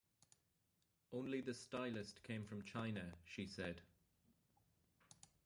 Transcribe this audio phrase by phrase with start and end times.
[1.13, 3.83] Only the stylist came from China, she said.